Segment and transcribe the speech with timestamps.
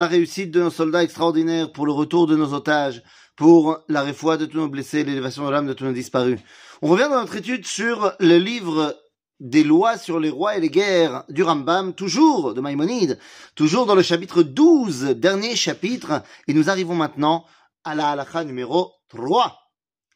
[0.00, 3.02] la réussite de nos soldats extraordinaires, pour le retour de nos otages,
[3.36, 6.38] pour la réfoie de tous nos blessés, l'élévation de l'âme de tous nos disparus.
[6.82, 8.96] On revient dans notre étude sur le livre
[9.40, 13.18] des lois sur les rois et les guerres du Rambam, toujours de Maïmonide,
[13.54, 17.44] toujours dans le chapitre 12, dernier chapitre, et nous arrivons maintenant
[17.84, 19.56] à la halakha numéro 3,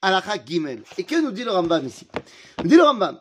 [0.00, 0.82] halakha Gimel.
[0.98, 2.06] Et que nous dit le Rambam ici?
[2.62, 3.20] Nous dit le Rambam,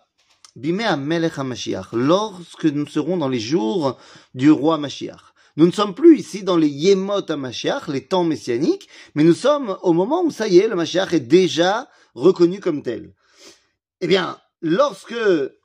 [0.55, 3.97] Bimé Amelech HaMashiach, lorsque nous serons dans les jours
[4.33, 5.30] du roi Mashiach.
[5.57, 9.77] Nous ne sommes plus ici dans les Yemot HaMashiach, les temps messianiques, mais nous sommes
[9.81, 13.13] au moment où ça y est, le Mashiach est déjà reconnu comme tel.
[13.99, 15.15] Eh bien, lorsque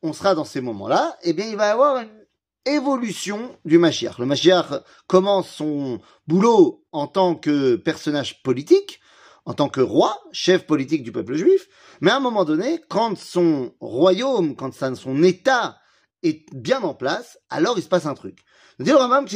[0.02, 2.26] on sera dans ces moments-là, eh bien, il va y avoir une
[2.64, 4.18] évolution du Mashiach.
[4.18, 9.00] Le Mashiach commence son boulot en tant que personnage politique,
[9.44, 11.68] en tant que roi, chef politique du peuple juif,
[12.00, 15.78] mais à un moment donné, quand son royaume, quand son état
[16.26, 18.44] est bien en place, alors il se passe un truc.
[18.78, 19.26] Dit le Rambam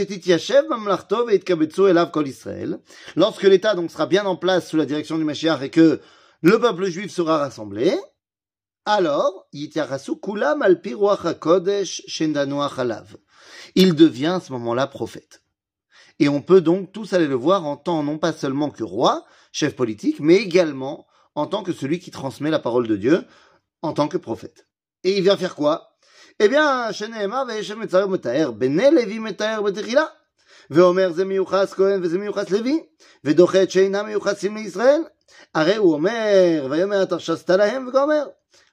[3.16, 6.00] lorsque l'État donc sera bien en place sous la direction du Mashiach et que
[6.42, 7.94] le peuple juif sera rassemblé,
[8.86, 9.68] alors, il
[13.94, 15.42] devient à ce moment-là prophète.
[16.18, 19.24] Et on peut donc tous aller le voir en tant non pas seulement que roi,
[19.52, 23.24] chef politique, mais également en tant que celui qui transmet la parole de Dieu
[23.82, 24.66] en tant que prophète.
[25.04, 25.89] Et il vient faire quoi?
[26.42, 30.04] Eh bien, שנאמר וישב מצער מתאר, בני לוי מתאר בתחילה.
[30.70, 32.82] ואומר זה מיוחס כהן וזה מיוחס לוי,
[33.24, 35.00] ודוחה את שאינם מיוחסים לישראל.
[35.54, 38.26] הרי הוא אומר, ויאמר התרשסת להם, וגומר.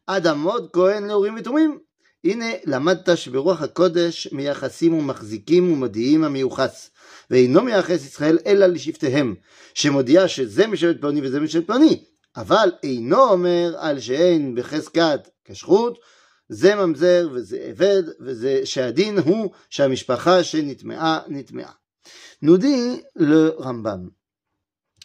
[0.05, 1.79] אדמות כהן לאורים ותומים.
[2.23, 6.89] הנה למדת שברוח הקודש מייחסים ומחזיקים ומודיעים המיוחס,
[7.31, 9.35] ואינו מייחס ישראל אלא לשבטיהם,
[9.73, 12.03] שמודיע שזה משבט פלוני וזה משבט פלוני,
[12.37, 15.99] אבל אינו אומר על שאין בחזקת כשרות,
[16.48, 21.72] זה ממזר וזה עבד, וזה שהדין הוא שהמשפחה שנטמעה, נטמעה.
[22.42, 24.10] Nous dit le Rambam.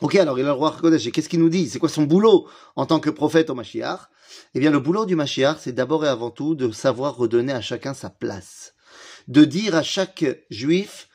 [0.02, 2.04] Ok, alors il a le roi Kodesh, et qu'est-ce qu'il nous dit C'est quoi son
[2.04, 4.10] boulot en tant que prophète au Mashiach
[4.56, 7.62] Eh bien, le boulot du Mashiach, c'est d'abord et avant tout de savoir redonner à
[7.62, 8.74] chacun sa place.
[9.28, 11.10] De dire à chaque juif,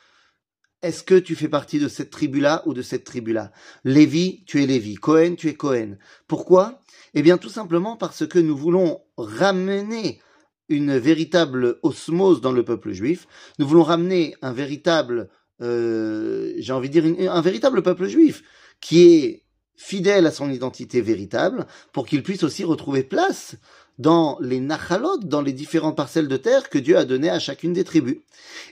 [0.82, 3.52] est-ce que tu fais partie de cette tribu-là ou de cette tribu-là?
[3.84, 4.94] Lévi, tu es Lévi.
[4.94, 5.96] Cohen, tu es Cohen.
[6.26, 6.82] Pourquoi?
[7.14, 10.20] Eh bien, tout simplement parce que nous voulons ramener
[10.68, 13.26] une véritable osmose dans le peuple juif.
[13.58, 15.30] Nous voulons ramener un véritable,
[15.62, 18.42] euh, j'ai envie de dire, un véritable peuple juif
[18.80, 19.44] qui est
[19.78, 23.54] fidèle à son identité véritable, pour qu'il puisse aussi retrouver place
[23.96, 27.72] dans les nachalot, dans les différentes parcelles de terre que Dieu a données à chacune
[27.72, 28.18] des tribus.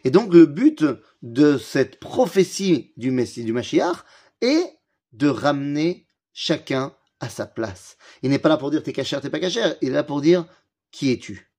[0.04, 0.84] Et donc le but
[1.22, 4.04] de cette prophétie du Messie, du Mashiach,
[4.40, 4.78] est
[5.12, 7.96] de ramener chacun à sa place.
[8.22, 10.20] Il n'est pas là pour dire t'es cachère, t'es pas cachère, il est là pour
[10.20, 10.44] dire
[10.90, 11.52] qui es-tu?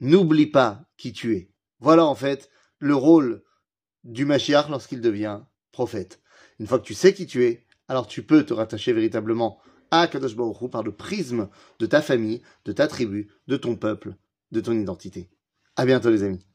[0.00, 1.52] N'oublie pas qui tu es.
[1.78, 3.44] Voilà en fait le rôle
[4.02, 5.40] du Mashiach lorsqu'il devient
[5.70, 6.20] prophète.
[6.58, 9.58] Une fois que tu sais qui tu es, alors tu peux te rattacher véritablement
[9.90, 11.48] à Kadosh Baruch par le prisme
[11.80, 14.14] de ta famille, de ta tribu, de ton peuple,
[14.52, 15.28] de ton identité.
[15.74, 16.49] À bientôt les amis.